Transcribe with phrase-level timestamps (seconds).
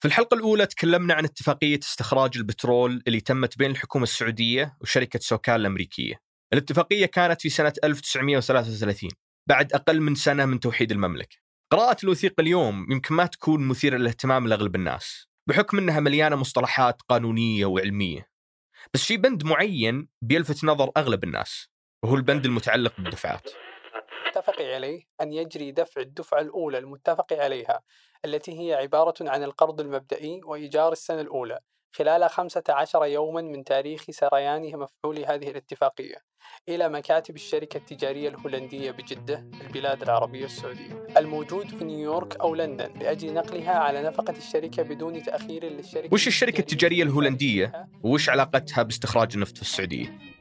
[0.00, 5.54] في الحلقة الأولى تكلمنا عن اتفاقية استخراج البترول اللي تمت بين الحكومة السعودية وشركة سوكال
[5.54, 6.20] الأمريكية.
[6.52, 9.10] الاتفاقية كانت في سنة 1933
[9.48, 11.36] بعد أقل من سنة من توحيد المملكة.
[11.72, 17.66] قراءة الوثيقة اليوم يمكن ما تكون مثيرة للاهتمام لأغلب الناس بحكم أنها مليانة مصطلحات قانونية
[17.66, 18.28] وعلمية.
[18.94, 21.68] بس في بند معين بيلفت نظر أغلب الناس
[22.04, 23.50] وهو البند المتعلق بالدفعات.
[24.30, 27.80] المتفق عليه أن يجري دفع الدفعة الأولى المتفق عليها
[28.24, 31.58] التي هي عبارة عن القرض المبدئي وإيجار السنة الأولى
[31.92, 36.16] خلال 15 يوما من تاريخ سريان مفعول هذه الاتفاقية
[36.68, 41.06] إلى مكاتب الشركة التجارية الهولندية بجدة البلاد العربية السعودية.
[41.16, 46.60] الموجود في نيويورك أو لندن لأجل نقلها على نفقة الشركة بدون تأخير للشركة وش الشركة
[46.60, 50.39] التجارية الهولندية؟ وش علاقتها باستخراج النفط في السعودية؟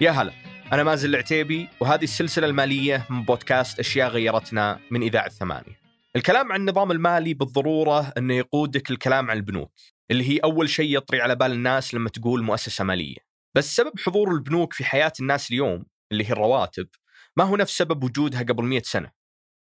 [0.00, 0.32] يا هلا
[0.72, 5.80] أنا مازن العتيبي وهذه السلسلة المالية من بودكاست أشياء غيرتنا من إذاعة ثمانية.
[6.16, 9.72] الكلام عن النظام المالي بالضرورة أنه يقودك الكلام عن البنوك
[10.10, 13.16] اللي هي أول شيء يطري على بال الناس لما تقول مؤسسة مالية.
[13.54, 16.88] بس سبب حضور البنوك في حياة الناس اليوم اللي هي الرواتب
[17.36, 19.10] ما هو نفس سبب وجودها قبل مئة سنة.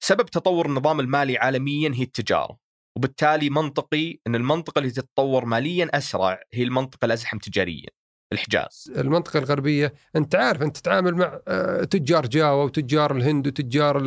[0.00, 2.58] سبب تطور النظام المالي عالميا هي التجارة
[2.96, 7.88] وبالتالي منطقي أن المنطقة اللي تتطور ماليا أسرع هي المنطقة الأزحم تجاريا.
[8.34, 8.92] الحجاز.
[8.96, 9.94] المنطقة الغربية.
[10.16, 14.02] أنت عارف أنت تتعامل مع آه، تجار جاوا وتجار الهند وتجار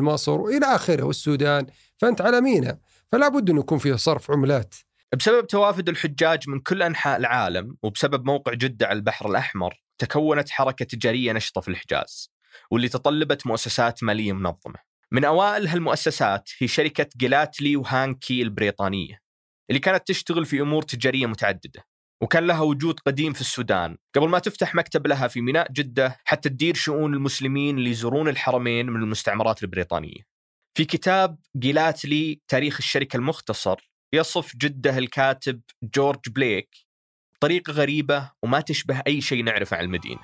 [0.00, 1.66] مصر وإلى آخره والسودان.
[1.98, 2.78] فأنت على مينا.
[3.12, 4.74] فلا بد انه يكون فيه صرف عملات.
[5.18, 10.84] بسبب توافد الحجاج من كل أنحاء العالم وبسبب موقع جدة على البحر الأحمر تكونت حركة
[10.84, 12.30] تجارية نشطة في الحجاز
[12.70, 14.86] واللي تطلبت مؤسسات مالية منظمة.
[15.12, 19.20] من أوائل هالمؤسسات هي شركة جيلاتلي وهانكي البريطانية
[19.70, 21.84] اللي كانت تشتغل في أمور تجارية متعددة.
[22.22, 23.96] وكان لها وجود قديم في السودان.
[24.14, 28.86] قبل ما تفتح مكتب لها في ميناء جدة حتى تدير شؤون المسلمين اللي يزورون الحرمين
[28.86, 30.20] من المستعمرات البريطانية.
[30.74, 36.76] في كتاب جيلاتلي تاريخ الشركة المختصر يصف جدة الكاتب جورج بليك
[37.36, 40.20] بطريقة غريبة وما تشبه أي شيء نعرفه عن المدينة.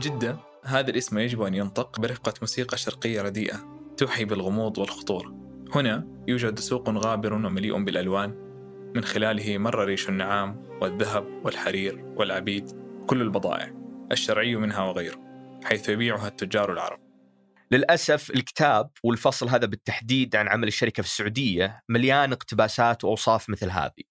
[0.00, 3.56] جدة هذا الاسم يجب أن ينطق برفقة موسيقى شرقية رديئة
[3.96, 8.46] توحي بالغموض والخطورة هنا يوجد سوق غابر ومليء بالألوان.
[8.94, 12.70] من خلاله مر ريش النعام والذهب والحرير والعبيد
[13.06, 13.72] كل البضائع
[14.12, 15.20] الشرعي منها وغيره
[15.64, 16.98] حيث يبيعها التجار العرب.
[17.70, 24.02] للأسف الكتاب والفصل هذا بالتحديد عن عمل الشركة في السعودية مليان اقتباسات وأوصاف مثل هذه.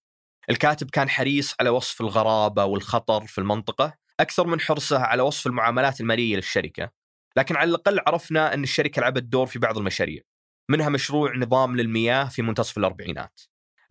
[0.50, 6.00] الكاتب كان حريص على وصف الغرابة والخطر في المنطقة أكثر من حرصه على وصف المعاملات
[6.00, 6.90] المالية للشركة.
[7.36, 10.22] لكن على الأقل عرفنا أن الشركة لعبت دور في بعض المشاريع.
[10.68, 13.40] منها مشروع نظام للمياه في منتصف الأربعينات.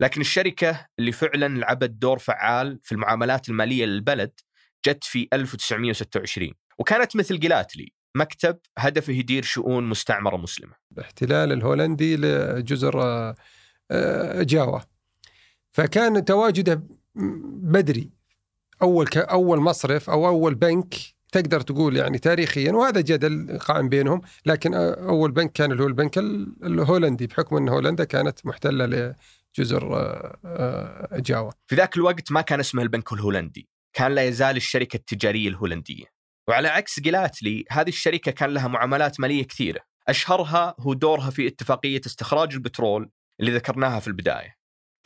[0.00, 4.40] لكن الشركة اللي فعلا لعبت دور فعال في المعاملات المالية للبلد
[4.86, 10.72] جت في 1926 وكانت مثل جيلاتلي مكتب هدفه يدير شؤون مستعمرة مسلمة.
[10.92, 13.34] الاحتلال الهولندي لجزر آه،
[13.90, 14.80] آه، جاوا.
[15.72, 16.82] فكان تواجده
[17.62, 18.10] بدري.
[18.82, 20.94] أول أول مصرف أو أول بنك
[21.32, 24.20] تقدر تقول يعني تاريخيا وهذا جدل قائم بينهم.
[24.46, 29.88] لكن أول بنك كان اللي هو البنك ال- الهولندي بحكم إن هولندا كانت محتلة لجزر
[31.12, 33.68] جاوا في ذاك الوقت ما كان اسمه البنك الهولندي.
[33.92, 36.04] كان لا يزال الشركة التجارية الهولندية.
[36.48, 39.80] وعلى عكس جيلاتلي هذه الشركة كان لها معاملات مالية كثيرة.
[40.08, 43.10] أشهرها هو دورها في اتفاقية استخراج البترول
[43.40, 44.56] اللي ذكرناها في البداية.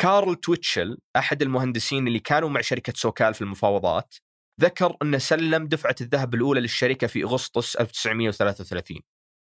[0.00, 4.14] كارل تويتشل أحد المهندسين اللي كانوا مع شركة سوكال في المفاوضات
[4.60, 8.98] ذكر أنه سلم دفعة الذهب الأولى للشركة في أغسطس 1933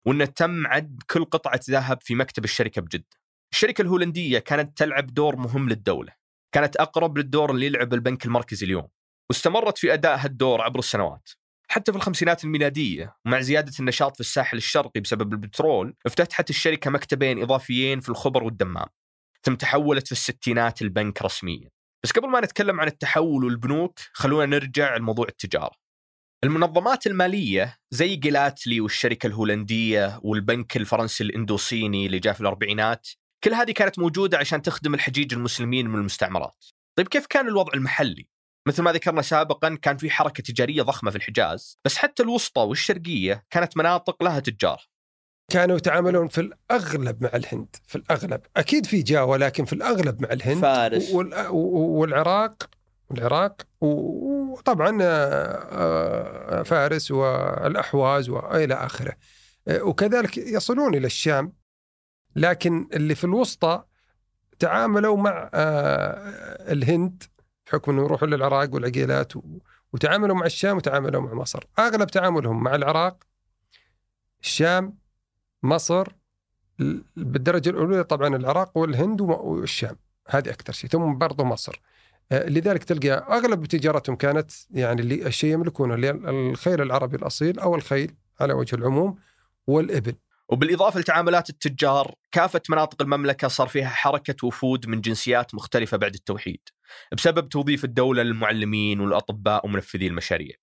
[0.07, 3.17] وأنه تم عد كل قطعة ذهب في مكتب الشركة بجدة
[3.53, 6.13] الشركة الهولندية كانت تلعب دور مهم للدولة
[6.51, 8.87] كانت أقرب للدور اللي يلعب البنك المركزي اليوم
[9.29, 11.29] واستمرت في أداء هالدور عبر السنوات.
[11.69, 17.41] حتى في الخمسينات الميلادية ومع زيادة النشاط في الساحل الشرقي بسبب البترول افتتحت الشركة مكتبين
[17.41, 18.87] إضافيين في الخبر والدمام
[19.43, 21.69] ثم تحولت في الستينات البنك رسميا.
[22.03, 25.75] بس قبل ما نتكلم عن التحول والبنوك خلونا نرجع لموضوع التجارة.
[26.43, 33.07] المنظمات المالية زي جيلاتلي والشركة الهولندية والبنك الفرنسي الاندوصيني اللي جاء في الأربعينات
[33.43, 36.65] كل هذه كانت موجودة عشان تخدم الحجيج المسلمين من المستعمرات.
[36.97, 38.27] طيب كيف كان الوضع المحلي؟
[38.67, 43.45] مثل ما ذكرنا سابقا كان في حركة تجارية ضخمة في الحجاز بس حتى الوسطى والشرقية
[43.49, 44.87] كانت مناطق لها تجار.
[45.51, 50.29] كانوا يتعاملون في الأغلب مع الهند في الأغلب أكيد في جاوا لكن في الأغلب مع
[50.31, 51.11] الهند فارس.
[51.51, 52.69] والعراق
[53.09, 59.13] والعراق وطبعا آه، آه، فارس والأحواز وإلى آخره
[59.67, 61.53] آه، وكذلك يصلون إلى الشام
[62.35, 63.83] لكن اللي في الوسطى
[64.59, 65.49] تعاملوا مع
[66.71, 67.23] الهند
[67.67, 69.33] بحكم إنه يروحوا للعراق والعقيلات.
[69.93, 73.23] وتعاملوا مع الشام وتعاملوا مع مصر أغلب تعاملهم مع العراق
[74.41, 74.97] الشام
[75.63, 76.07] مصر
[76.79, 79.95] ال- بالدرجة الأولى طبعا العراق والهند والشام.
[80.29, 80.89] هذه أكثر شيء.
[80.89, 81.81] ثم برضو مصر.
[82.31, 87.75] آه، لذلك تلقى أغلب تجارتهم كانت يعني اللي الشيء يملكونه اللي الخيل العربي الأصيل أو
[87.75, 89.17] الخيل على وجه العموم
[89.67, 90.15] والإبل.
[90.49, 96.59] وبالإضافة لتعاملات التجار كافة مناطق المملكة صار فيها حركة وفود من جنسيات مختلفة بعد التوحيد
[97.17, 100.55] بسبب توظيف الدولة للمعلمين والأطباء ومنفذي المشاريع.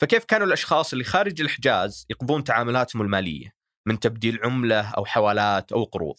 [0.00, 5.84] فكيف كانوا الأشخاص اللي خارج الحجاز يقضون تعاملاتهم المالية؟ من تبديل عملة أو حوالات أو
[5.84, 6.16] قروض.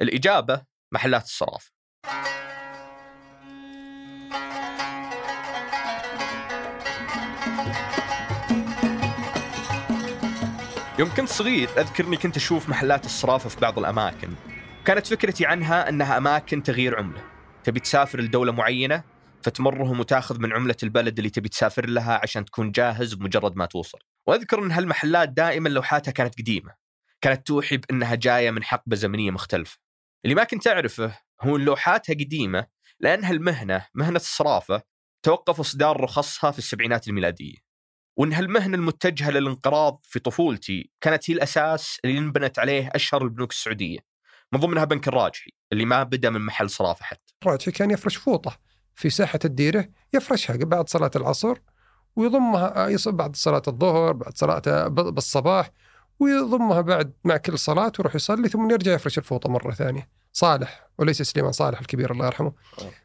[0.00, 0.62] الإجابة
[0.92, 1.72] محلات الصرافة
[10.98, 14.34] يوم كنت صغير أذكر أني كنت أشوف محلات الصرافة في بعض الأماكن.
[14.84, 17.22] كانت فكرتي عنها أنها أماكن تغيير عملة.
[17.64, 19.02] تبي تسافر لدولة معينة
[19.42, 23.98] فتمرهم وتاخذ من عملة البلد اللي تبي تسافر لها عشان تكون جاهز بمجرد ما توصل.
[24.26, 26.81] وأذكر أن هالمحلات دائما لوحاتها كانت قديمة.
[27.22, 29.78] كانت توحي بأنها جاية من حقبة زمنية مختلفة.
[30.24, 32.66] اللي ما كنت أعرفه هو أن لوحاتها قديمة
[33.00, 34.82] لأن هالمهنة مهنة الصرافة
[35.22, 37.54] توقف إصدار رخصها في السبعينات الميلادية.
[38.16, 43.98] وإن هالمهنة المتجهة للانقراض في طفولتي كانت هي الأساس اللي انبنت عليه أشهر البنوك السعودية
[44.52, 47.34] من ضمنها بنك الراجحي اللي ما بدا من محل صرافة حتى.
[47.42, 48.58] الراجحي كان يفرش فوطة
[48.94, 51.54] في ساحة الديرة يفرشها بعد صلاة العصر
[52.16, 55.70] ويضمها بعد صلاة الظهر بعد صلاة ب- بالصباح
[56.22, 60.08] ويضمها بعد مع كل صلاة ويروح يصلي ثم يرجع يفرش الفوطة مرة ثانية.
[60.32, 62.52] صالح وليس سليمان صالح الكبير الله يرحمه.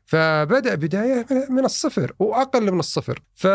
[0.06, 3.19] فبدأ بداية من- من الصفر وأقل من الصفر.
[3.36, 3.48] ف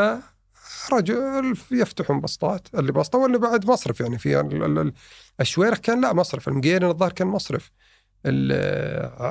[0.92, 4.18] رجل يفتحون بسطات اللي بسطة واللي بعد مصرف يعني.
[4.18, 4.92] في ال- ال- ال-
[5.40, 7.70] الشويرخ كان لا مصرف المقيرن الظاهر كان مصرف.
[8.26, 8.52] ال-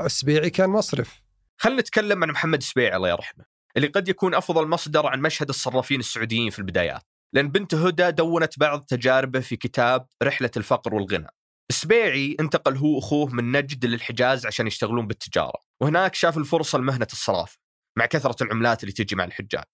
[0.05, 1.21] السبيعي كان مصرف.
[1.57, 3.45] خلينا نتكلم عن محمد سبيعي الله يرحمه
[3.77, 7.01] اللي قد يكون أفضل مصدر عن مشهد الصرافين السعوديين في البدايات.
[7.33, 11.27] لأن بنت هدى دونت بعض تجاربه في كتاب رحلة الفقر والغنى.
[11.69, 17.57] السبيعي انتقل هو وأخوه من نجد للحجاز عشان يشتغلون بالتجارة وهناك شاف الفرصة لمهنة الصرافة
[17.97, 19.65] مع كثرة العملات اللي تجي مع الحجاج.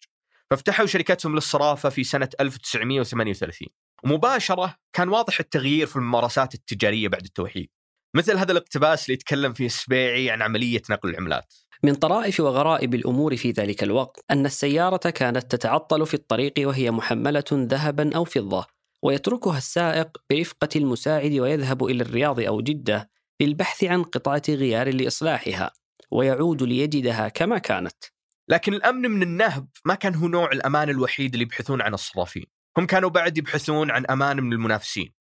[0.52, 3.68] ففتحوا شركتهم للصرافة في سنة 1938
[4.04, 7.70] ومباشرة كان واضح التغيير في الممارسات التجارية بعد التوحيد.
[8.16, 11.54] مثل هذا الاقتباس اللي يتكلم فيه السبيعي عن عملية نقل العملات.
[11.84, 17.44] من طرائف وغرائب الأمور في ذلك الوقت أن السيارة كانت تتعطل في الطريق وهي محملة
[17.52, 18.68] ذهبا أو فضة
[19.04, 23.10] ويتركها السائق برفقة المساعد ويذهب إلى الرياض أو جدة
[23.42, 25.72] للبحث عن قطعة غيار لإصلاحها
[26.12, 28.04] ويعود ليجدها كما كانت.
[28.50, 32.46] لكن الأمن من النهب ما كان هو نوع الأمان الوحيد اللي يبحثون عن الصرافين.
[32.78, 35.14] هم كانوا بعد يبحثون عن أمان من المنافسين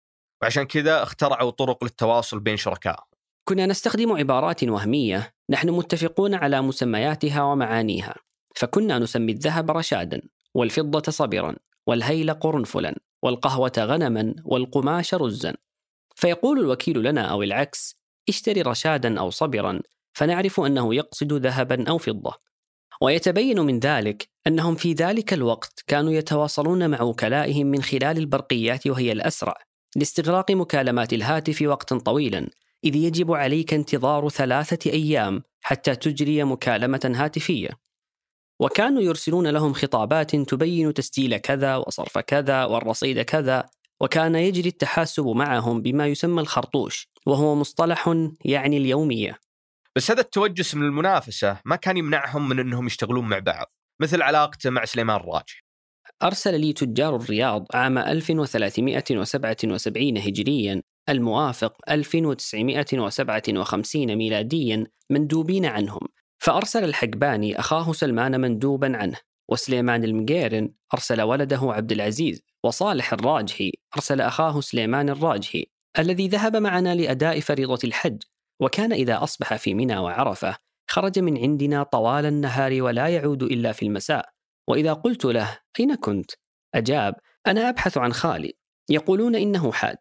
[0.42, 3.06] وعشان كذا اخترعوا طرق للتواصل بين شركائهم.
[3.48, 8.14] كنا نستخدم عبارات وهمية نحن متفقون على مسمياتها ومعانيها
[8.54, 10.22] فكنا نسمي الذهب رشادا
[10.54, 11.56] والفضة صبرا
[11.86, 15.54] والهيل قرنفلا والقهوة غنما والقماش رزا.
[16.14, 17.96] فيقول الوكيل لنا أو العكس
[18.28, 19.80] اشتري رشادا أو صبرا
[20.12, 22.34] فنعرف أنه يقصد ذهبا أو فضة.
[23.00, 29.12] ويتبين من ذلك أنهم في ذلك الوقت كانوا يتواصلون مع وكلائهم من خلال البرقيات وهي
[29.12, 29.54] الأسرع
[29.96, 32.50] لاستغراق مكالمات الهاتف وقتا طويلا
[32.84, 37.70] إذ يجب عليك انتظار ثلاثة أيام حتى تجري مكالمة هاتفية.
[38.60, 43.64] وكانوا يرسلون لهم خطابات تبين تسجيل كذا وصرف كذا والرصيد كذا
[44.00, 48.14] وكان يجري التحاسب معهم بما يسمى الخرطوش وهو مصطلح
[48.44, 49.38] يعني اليومية.
[49.96, 54.70] بس هذا التوجس من المنافسة ما كان يمنعهم من إنهم يشتغلون مع بعض مثل علاقته
[54.70, 55.64] مع سليمان الراجح
[56.22, 66.08] أرسل لي تجار الرياض عام 1377 هجريا الموافق 1957 ميلاديا مندوبين عنهم
[66.38, 69.16] فأرسل الحقباني أخاه سلمان مندوبا عنه
[69.48, 75.66] وسليمان المقيرن أرسل ولده عبد العزيز وصالح الراجحي أرسل أخاه سليمان الراجحي
[75.98, 78.22] الذي ذهب معنا لأداء فريضة الحج
[78.60, 80.56] وكان إذا أصبح في منى وعرفة
[80.90, 84.28] خرج من عندنا طوال النهار ولا يعود إلا في المساء
[84.68, 86.30] وإذا قلت له أين كنت؟
[86.74, 87.14] أجاب
[87.46, 88.54] أنا أبحث عن خالي
[88.90, 89.96] يقولون إنه حاج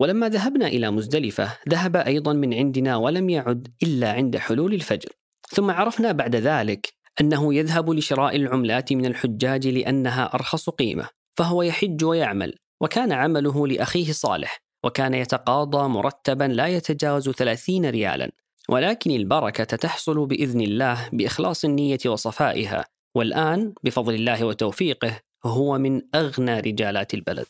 [0.00, 5.08] ولما ذهبنا إلى مزدلفة ذهب أيضا من عندنا ولم يعد إلا عند حلول الفجر.
[5.48, 12.04] ثم عرفنا بعد ذلك أنه يذهب لشراء العملات من الحجاج لأنها أرخص قيمة فهو يحج
[12.04, 18.30] ويعمل وكان عمله لأخيه صالح وكان يتقاضى مرتبا لا يتجاوز 30 ريالا.
[18.68, 22.84] ولكن البركة تحصل بإذن الله بإخلاص النية وصفائها
[23.14, 27.46] والآن بفضل الله وتوفيقه هو من أغنى رجالات البلد.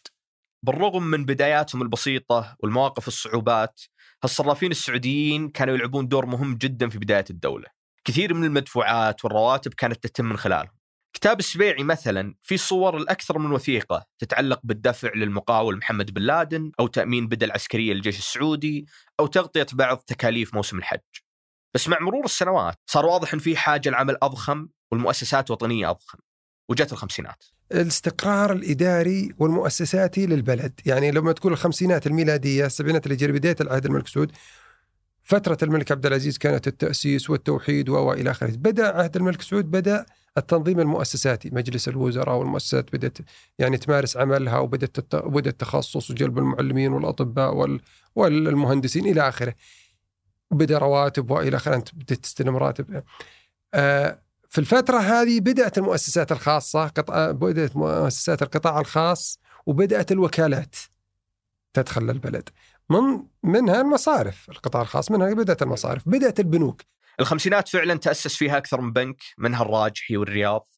[0.63, 3.81] بالرغم من بداياتهم البسيطة والمواقف الصعوبات
[4.25, 7.67] الصرافين السعوديين كانوا يلعبون دور مهم جدا في بداية الدولة.
[8.05, 10.77] كثير من المدفوعات والرواتب كانت تتم من خلالهم.
[11.17, 16.87] كتاب السبيعي مثلا في صور الأكثر من وثيقة تتعلق بالدفع للمقاول محمد بن لادن أو
[16.87, 18.87] تأمين بدل عسكرية للجيش السعودي
[19.21, 21.01] أو تغطية بعض تكاليف موسم الحج.
[21.75, 26.19] بس مع مرور السنوات صار واضح أن في حاجة لعمل أضخم والمؤسسات وطنية أضخم
[26.71, 27.45] وجت الخمسينات.
[27.73, 34.33] الاستقرار الإداري والمؤسساتي للبلد، يعني لما تقول الخمسينات الميلادية، السبعينات اللي بداية العهد الملك سعود
[35.23, 38.51] فترة الملك عبد العزيز كانت التأسيس والتوحيد وإلى آخره.
[38.51, 40.07] بدأ عهد الملك سعود بدأ
[40.39, 43.19] التنظيم المؤسساتي مجلس الوزراء والمؤسسات بدأت
[43.59, 47.81] يعني تمارس عملها وبدأت وبدأ التخصص وجلب المعلمين والأطباء وال
[48.15, 49.55] والمهندسين إلى آخره.
[50.51, 53.03] بدأ رواتب وإلى آخره أنت بدأت تستلم راتب.
[53.75, 54.26] آه
[54.57, 60.77] في الفترة هذه بدأت المؤسسات الخاصة قطع بدأت مؤسسات القطاع الخاص وبدأت الوكالات
[61.73, 62.49] تدخل للبلد.
[62.91, 64.51] من منها المصارف.
[64.51, 66.83] القطاع الخاص منها بدأت المصارف بدأت البنوك.
[67.21, 70.69] الخمسينات فعلا تأسس فيها أكثر من بنك منها الراجحي والرياض.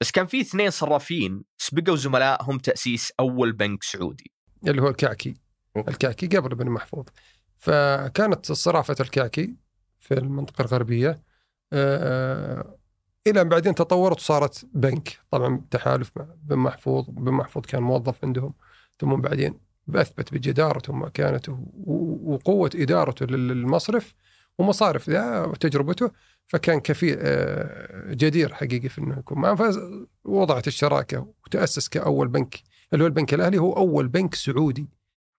[0.00, 4.32] بس كان في اثنين صرافين سبقوا زملائهم تأسيس أول بنك سعودي.
[4.66, 5.34] اللي هو الكعكي.
[5.76, 7.04] الكعكي قبل بن محفوظ.
[7.56, 9.56] فكانت صرافة الكعكي
[9.98, 11.22] في المنطقة الغربية
[13.26, 15.18] آه، إلى بعدين تطورت وصارت بنك.
[15.30, 18.54] طبعا تحالف مع بن محفوظ بن محفوظ كان موظف عندهم.
[19.00, 19.60] ثم بعدين
[19.94, 21.66] أثبت بجدارته ومكانته
[22.24, 24.14] وقوة إدارته للمصرف
[24.58, 26.10] ومصارف ذا وتجربته.
[26.46, 29.72] فكان كفي آه، جدير حقيقي في إنه يكون معه.
[30.24, 32.54] فوضعت الشراكه وتأسس كأول بنك.
[32.92, 34.88] اللي هو البنك الأهلي هو أول بنك سعودي.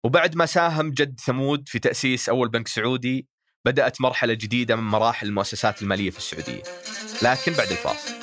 [0.04, 3.28] وبعد ما ساهم جد ثمود في تأسيس أول بنك سعودي
[3.66, 6.64] بدأت مرحلة جديدة من مراحل المؤسسات المالية في السعودية.
[7.22, 8.16] لكن بعد الفاصل.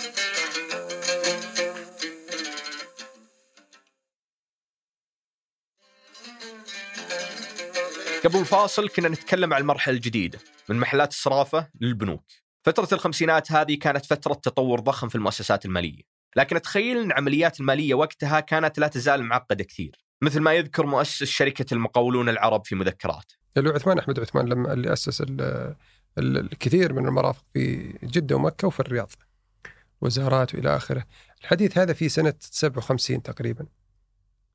[8.25, 12.25] قبل الفاصل كنا نتكلم عن المرحلة الجديدة من محلات الصرافة للبنوك.
[12.65, 16.03] فترة الخمسينات هذه كانت فترة تطور ضخم في المؤسسات المالية.
[16.37, 19.97] لكن أتخيل أن العمليات المالية وقتها كانت لا تزال معقدة كثير.
[20.23, 23.42] مثل ما يذكر مؤسس شركة المقاولون العرب في مذكراته.
[23.57, 25.25] اللي عثمان أحمد عثمان لما اللي أسس
[26.19, 29.11] الكثير من المرافق في جدة ومكة وفي الرياض
[30.01, 31.05] وزارات وإلى آخره.
[31.41, 33.67] الحديث هذا في سنة 57 تقريبا.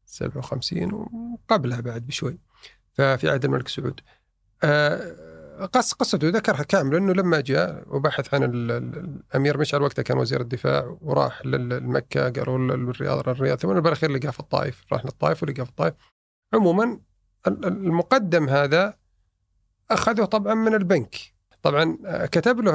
[0.06, 2.40] 57 وقبلها بعد بشوي.
[2.94, 4.02] ففي عهد الملك سعود.
[4.64, 10.42] آه، قص قصته ذكرها كامل إنه لما جاء وبحث عن الأمير مشعل وقتها كان وزير
[10.42, 15.70] الدفاع وراح لمكة قالوا الرياض الرياض ثم بالاخير لقاه في الطائف راح للطائف ولقاه في
[15.70, 15.94] الطائف.
[16.54, 17.00] عموما
[17.48, 18.94] المقدم هذا
[19.92, 21.16] أخذه طبعا من البنك.
[21.62, 22.74] طبعا آه، كتب له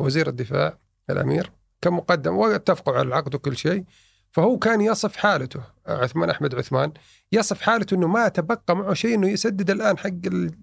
[0.00, 0.78] وزير الدفاع
[1.10, 3.84] الأمير كمقدم واتفقوا على العقد وكل شيء.
[4.32, 6.92] فهو كان يصف حالته عثمان أحمد عثمان
[7.32, 10.10] يصف حالته إنه ما تبقى معه شيء إنه يسدد الآن حق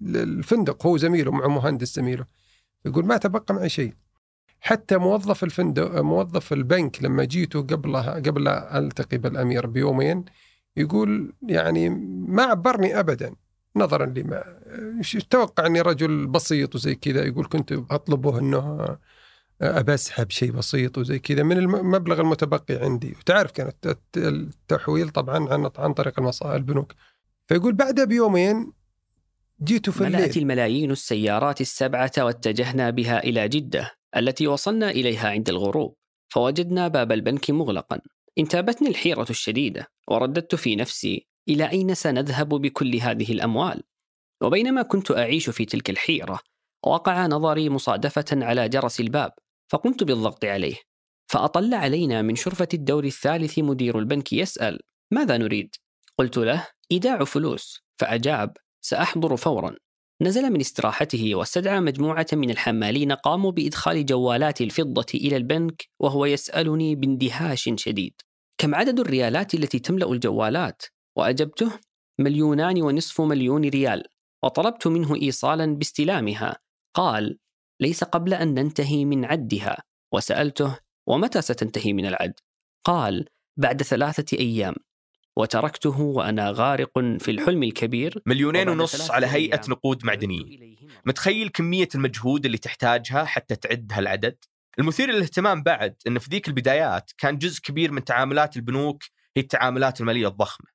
[0.04, 2.26] الفندق هو زميله مع مهندس زميله.
[2.84, 3.94] يقول ما تبقى معي شيء.
[4.60, 10.24] حتى موظف الفندق موظف البنك لما جيته قبلها قبل ألتقي بالأمير بيومين
[10.78, 11.88] يقول يعني
[12.28, 13.34] ما عبرني ابدا
[13.76, 14.44] نظرا لما
[15.30, 18.96] توقع أني رجل بسيط وزي كذا؟ يقول كنت أطلبه إنه
[19.62, 23.14] ابى اسحب شيء بسيط وزي كذا من المبلغ المتبقي عندي.
[23.20, 26.92] وتعرف كانت التحويل طبعا عن عن طريق البنوك.
[27.46, 28.72] فيقول بعدها بيومين
[29.62, 30.20] جيت في الليل.
[30.20, 35.96] ملأت الملايين السيارات السبعة واتجهنا بها إلى جدة التي وصلنا إليها عند الغروب
[36.28, 38.00] فوجدنا باب البنك مغلقا.
[38.38, 39.86] انتابتني الحيرة الشديدة.
[40.10, 43.82] ورددت في نفسي إلى أين سنذهب بكل هذه الأموال؟
[44.42, 46.40] وبينما كنت أعيش في تلك الحيرة
[46.86, 49.32] وقع نظري مصادفة على جرس الباب
[49.72, 50.76] فقمت بالضغط عليه
[51.30, 55.74] فأطل علينا من شرفة الدور الثالث مدير البنك يسأل ماذا نريد؟
[56.18, 59.76] قلت له إيداع فلوس فأجاب سأحضر فورا
[60.22, 66.94] نزل من استراحته واستدعى مجموعة من الحمالين قاموا بإدخال جوالات الفضة إلى البنك وهو يسألني
[66.94, 68.14] باندهاش شديد
[68.58, 70.82] كم عدد الريالات التي تملأ الجوالات؟
[71.16, 71.72] وأجبته
[72.20, 74.04] مليونان ونصف مليون ريال
[74.44, 76.56] وطلبت منه إيصالا باستلامها
[76.94, 77.38] قال
[77.80, 79.82] ليس قبل أن ننتهي من عدها
[80.14, 82.34] وسألته ومتى ستنتهي من العد؟
[82.84, 84.74] قال بعد ثلاثة أيام
[85.36, 92.44] وتركته وأنا غارق في الحلم الكبير مليونين ونص على هيئة نقود معدنية متخيل كمية المجهود
[92.44, 94.36] اللي تحتاجها حتى تعد هالعدد؟
[94.78, 99.02] المثير للاهتمام بعد أن في ذيك البدايات كان جزء كبير من تعاملات البنوك
[99.36, 100.66] هي التعاملات المالية الضخمة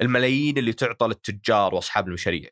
[0.00, 2.48] الملايين اللي تعطى للتجار وأصحاب المشاريع.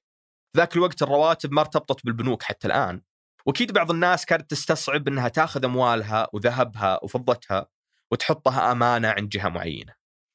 [0.57, 3.03] ذاك الوقت الرواتب ما ارتبطت بالبنوك حتى الآن
[3.47, 7.67] وأكيد بعض الناس كانت تستصعب إنها تأخذ أموالها وذهبها وفضتها
[8.13, 9.93] وتحطها أمانة عند جهة معينة.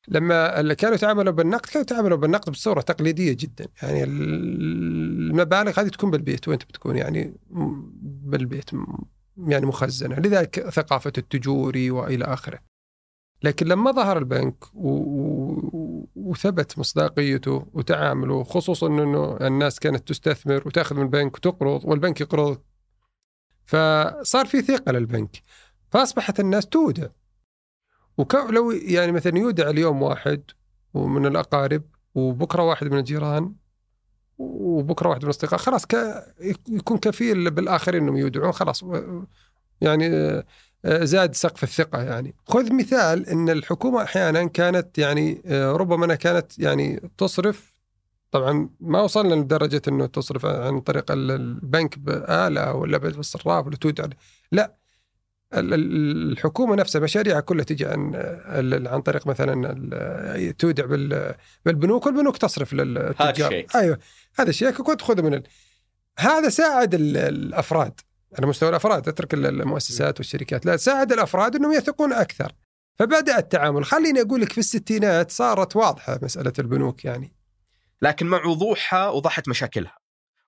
[0.07, 6.11] لما اللي كانوا يتعاملوا بالنقد كانوا يتعاملوا بالنقد بصورة تقليدية جدا، يعني المبالغ هذه تكون
[6.11, 7.37] بالبيت وأنت بتكون يعني
[8.01, 8.69] بالبيت.
[9.37, 12.59] يعني مخزنة، لذلك ثقافة التجوري وإلى آخره.
[13.43, 14.89] لكن لما ظهر البنك و...
[14.89, 16.09] و...
[16.15, 22.61] وثبت مصداقيته وتعامله خصوصا إنه الناس كانت تستثمر وتأخذ من البنك وتقرض والبنك يقرض
[23.65, 25.41] فصار في ثقة للبنك
[25.91, 27.07] فأصبحت الناس تودع
[28.17, 30.43] ولو يعني مثلا يودع اليوم واحد
[30.93, 31.83] ومن الأقارب
[32.15, 33.55] وبكرة واحد من الجيران
[34.37, 35.59] وبكره واحد من الأصدقاء.
[35.59, 35.95] خلاص ك...
[36.69, 38.51] يكون كفيل بالآخرين إنهم يودعون.
[38.51, 38.85] خلاص
[39.81, 40.09] يعني
[40.85, 42.35] زاد سقف الثقة يعني.
[42.47, 47.75] خذ مثال إن الحكومة أحيانا كانت يعني ربما إنها كانت يعني تصرف
[48.31, 54.05] طبعا ما وصلنا لدرجة إنه تصرف عن طريق البنك بآلة ولا بالصراف ولا تودع
[54.51, 54.75] لا
[55.53, 58.15] الحكومة نفسها مشاريعها كلها تجي عن
[58.87, 60.85] عن طريق مثلا تودع
[61.65, 63.53] بالبنوك والبنوك تصرف للتجار.
[63.53, 63.99] هذا أيوه
[64.39, 65.43] هذا الشيء كنت تاخذه من ال...
[66.19, 67.99] هذا ساعد الأفراد.
[68.37, 70.65] على مستوى الأفراد أترك المؤسسات والشركات.
[70.65, 72.51] لا ساعد الأفراد إنهم يثقون أكثر.
[72.99, 73.85] فبدأ التعامل.
[73.85, 77.35] خليني أقول لك في الستينات صارت واضحة مسألة البنوك يعني.
[78.01, 79.97] لكن مع وضوحها وضحت مشاكلها.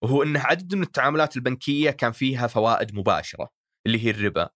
[0.01, 3.49] وهو أن عدد من التعاملات البنكية كان فيها فوائد مباشرة
[3.85, 4.49] اللي هي الربا.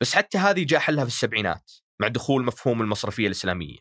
[0.00, 3.76] بس حتى هذه جاء حلها في السبعينات مع دخول مفهوم المصرفية الإسلامية.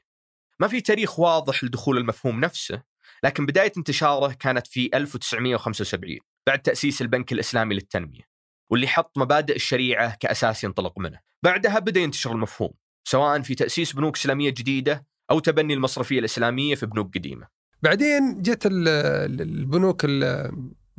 [0.59, 2.83] ما في تاريخ واضح لدخول المفهوم نفسه
[3.23, 8.21] لكن بداية انتشاره كانت في 1975 بعد تأسيس البنك الإسلامي للتنمية
[8.69, 11.19] واللي حط مبادئ الشريعة كأساس ينطلق منه.
[11.43, 12.71] بعدها بدأ ينتشر المفهوم
[13.03, 17.47] سواء في تأسيس بنوك إسلامية جديدة أو تبني المصرفية الإسلامية في بنوك قديمة.
[17.81, 20.05] بعدين جت البنوك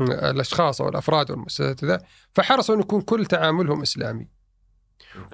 [0.00, 2.02] الأشخاص أو الأفراد والمؤسسات ذا
[2.34, 4.39] فحرصوا ان يكون كل تعاملهم إسلامي.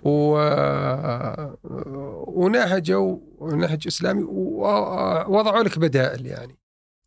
[0.03, 0.37] و...
[2.27, 6.59] ونهجوا نهج إسلامي ووضعوا لك بدائل يعني.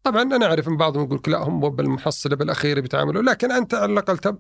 [0.04, 4.18] طبعا أنا أعرف إن بعضهم يقول لا هم بالمحصلة بالأخير بيتعاملوا لكن أنت على الأقل
[4.18, 4.38] تب...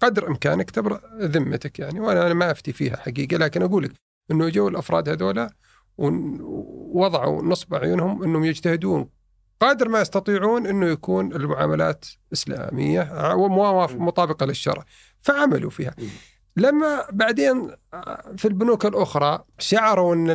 [0.00, 3.92] قدر إمكانك تبرأ ذمتك يعني وأنا أنا ما أفتي فيها حقيقة لكن أقول لك
[4.30, 5.54] إنه جو الأفراد هذولا
[5.98, 9.08] ووضعوا نصب عيونهم إنهم يجتهدون
[9.60, 14.84] قدر ما يستطيعون إنه يكون المعاملات إسلامية ومطابقه للشرع
[15.20, 15.94] فعملوا فيها.
[16.56, 17.70] لما بعدين
[18.36, 20.32] في البنوك الأخرى شعروا إن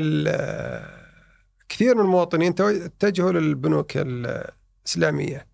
[1.69, 5.47] كثير من المواطنين اتجهوا للبنوك الإسلامية.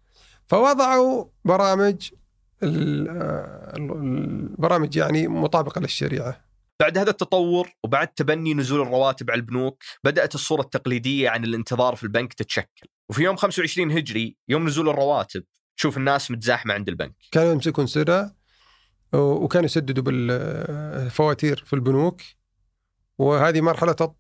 [0.47, 2.10] فوضعوا برامج
[3.73, 6.43] البرامج يعني مطابقة للشريعة.
[6.80, 12.04] بعد هذا التطور وبعد تبني نزول الرواتب على البنوك بدأت الصورة التقليدية عن الانتظار في
[12.04, 12.88] البنك تتشكل.
[13.10, 15.43] وفي يوم 25 هجري يوم نزول الرواتب
[15.78, 17.15] تشوف الناس متزاحمة عند البنك.
[17.32, 18.42] كانوا يمسكون سرة
[19.13, 22.21] وكانوا يسددوا بالفواتير في البنوك.
[23.17, 24.13] وهذه مرحلة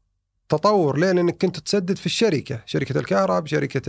[0.49, 3.81] تطور ليه؟ لأنك كنت تسدد في الشركة شركة الكهرباء شركة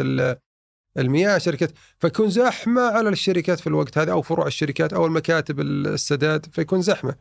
[0.99, 6.47] المياه شركة فيكون زحمة على الشركات في الوقت هذا أو فروع الشركات أو المكاتب السداد
[6.53, 7.15] فيكون زحمة.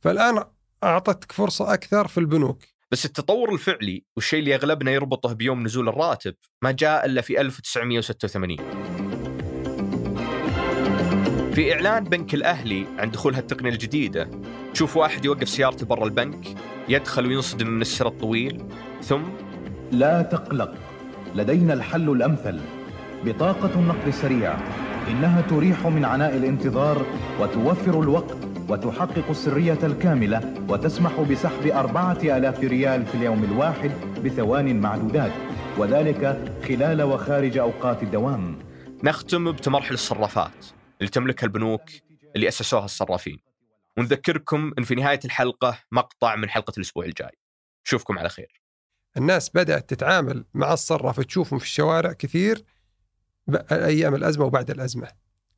[0.00, 0.44] فالآن
[0.84, 2.64] أعطتك فرصة أكثر في البنوك.
[2.90, 9.09] بس التطور الفعلي والشيء اللي أغلبنا يربطه بيوم نزول الراتب ما جاء إلا في 1986
[11.52, 14.30] في إعلان بنك الأهلي عن دخول هالتقنية الجديدة.
[14.74, 16.54] تشوف واحد يوقف سيارته برا البنك
[16.88, 18.62] يدخل وينصدم من السر الطويل
[19.02, 19.22] ثم؟
[19.92, 20.74] لا تقلق
[21.34, 22.60] لدينا الحل الأمثل.
[23.24, 24.54] بطاقة النقل السريع
[25.10, 27.06] إنها تريح من عناء الانتظار
[27.40, 28.36] وتوفر الوقت
[28.68, 33.90] وتحقق السرية الكاملة وتسمح بسحب أربعة آلاف ريال في اليوم الواحد
[34.24, 35.32] بثوان معدودات
[35.78, 38.58] وذلك خلال وخارج أوقات الدوام.
[39.04, 40.79] نختم بتمرحل الصرافات.
[41.00, 41.82] اللي تملكها البنوك
[42.36, 43.38] اللي أسسوها الصرافين.
[43.96, 47.38] ونذكركم أن في نهاية الحلقة مقطع من حلقة الأسبوع الجاي.
[47.86, 48.60] نشوفكم على خير.
[49.16, 52.64] الناس بدأت تتعامل مع الصراف تشوفهم في الشوارع كثير
[53.72, 55.08] أيام الأزمة وبعد الأزمة.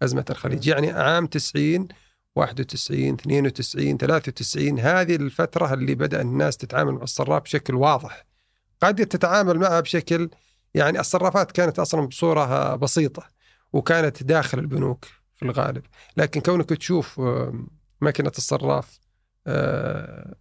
[0.02, 0.66] أزمة الخليج.
[0.66, 1.88] يعني عام 90
[2.37, 8.26] 91 92 93 هذه الفترة اللي بدأ الناس تتعامل مع الصراف بشكل واضح.
[8.83, 10.31] قد تتعامل معها بشكل
[10.74, 13.28] يعني الصرافات كانت أصلا بصورة بسيطة
[13.72, 15.05] وكانت داخل البنوك.
[15.42, 15.83] في الغالب.
[16.16, 17.20] لكن كونك تشوف
[18.00, 18.98] ماكينة الصراف
[19.46, 20.35] آه،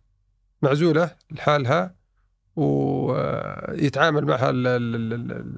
[0.61, 1.95] معزولة لحالها
[2.55, 4.49] ويتعامل معها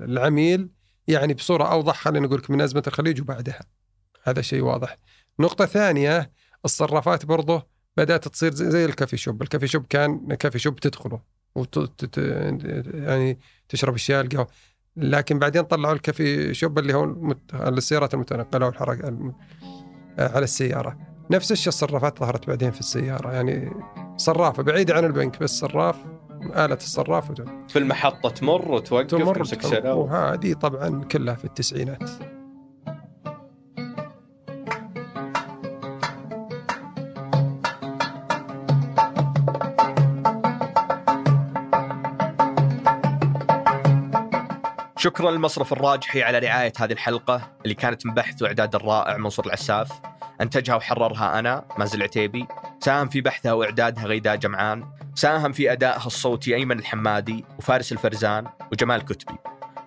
[0.03, 0.69] العميل
[1.08, 3.65] يعني بصورة أوضح خلينا نقول من أزمة الخليج وبعدها.
[4.23, 4.97] هذا شيء واضح.
[5.39, 6.32] نقطة ثانية
[6.65, 9.41] الصرافات برضه بدأت تصير زي الكافي شوب.
[9.41, 11.21] الكافي شوب كان كافي شوب تدخله
[11.56, 12.17] وت...
[12.93, 14.47] يعني تشرب الشاي القهوة
[14.97, 17.53] لكن بعدين طلعوا الكافي شوب اللي هو المت...
[17.53, 19.34] السيارات المتنقلة والحركة الم...
[20.19, 20.97] على السيارة.
[21.32, 23.32] نفس الشيء الصرافات ظهرت بعدين في السيارة.
[23.32, 23.71] يعني
[24.17, 25.95] صرافة بعيدة عن البنك بس صراف
[26.56, 27.32] آلة الصراف
[27.67, 29.43] في المحطة تمر وتوقف تمر
[29.95, 32.10] وهذه طبعا كلها في التسعينات.
[45.04, 49.92] شكرا للمصرف الراجحي على رعاية هذه الحلقة اللي كانت من بحث وإعداد الرائع منصور العساف.
[50.42, 52.48] أنتجها وحررها أنا مازل العتيبي.
[52.80, 54.86] ساهم في بحثها وإعدادها غيداء جمعان.
[55.16, 59.38] ساهم في أدائها الصوتي أيمن الحمادي وفارس الفرزان وجمال كتبي.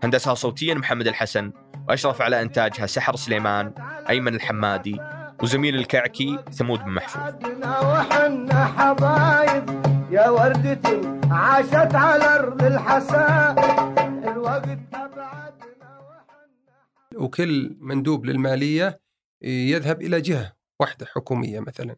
[0.05, 1.53] هندسها صوتيا محمد الحسن
[1.89, 3.73] وأشرف على إنتاجها سحر سليمان
[4.09, 5.01] أيمن الحمادي
[5.43, 7.35] وزميل الكعكي ثمود بن محفوظ.
[8.79, 11.01] حبايب يا وردتي
[11.31, 13.96] عاشت على أرض الحساء.
[17.17, 19.01] وكل مندوب للمالية
[19.43, 21.97] يذهب إلى جهة واحدة حكومية مثلا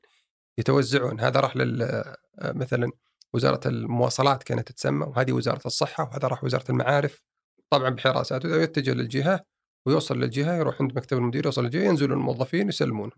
[0.58, 1.20] يتوزعون.
[1.20, 2.02] هذا راح لل
[2.42, 2.92] مثلا
[3.32, 7.22] وزارة المواصلات كانت تسمى وهذه وزارة الصحة وهذا راح وزارة المعارف.
[7.70, 9.44] طبعا بحراسات وإذا يتجه للجهة
[9.86, 13.12] ويوصل للجهة يروح عند مكتب المدير يوصل للجهة ينزلون الموظفين يسلمونه